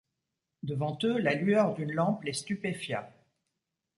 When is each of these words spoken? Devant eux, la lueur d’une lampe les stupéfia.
Devant 0.63 0.97
eux, 1.03 1.19
la 1.19 1.35
lueur 1.35 1.75
d’une 1.75 1.91
lampe 1.91 2.23
les 2.23 2.33
stupéfia. 2.33 3.13